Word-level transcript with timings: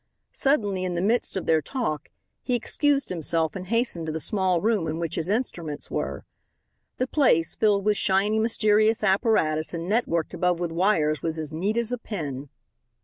Suddenly, 0.33 0.83
in 0.83 0.95
the 0.95 0.99
midst 1.03 1.35
of 1.35 1.45
their 1.45 1.61
talk, 1.61 2.09
he 2.41 2.55
excused 2.55 3.09
himself 3.09 3.55
and 3.55 3.67
hastened 3.67 4.07
to 4.07 4.11
the 4.11 4.19
small 4.19 4.59
room 4.59 4.87
in 4.87 4.97
which 4.97 5.13
his 5.13 5.29
instruments 5.29 5.91
were. 5.91 6.25
The 6.97 7.05
place, 7.05 7.53
filled 7.55 7.85
with 7.85 7.97
shiny, 7.97 8.39
mysterious 8.39 9.03
apparatus 9.03 9.75
and 9.75 9.87
networked 9.87 10.33
above 10.33 10.59
with 10.59 10.71
wires, 10.71 11.21
was 11.21 11.37
as 11.37 11.53
neat 11.53 11.77
as 11.77 11.91
a 11.91 11.99
pin. 11.99 12.49